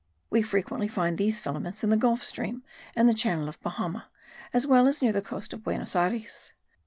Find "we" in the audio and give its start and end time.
0.31-0.41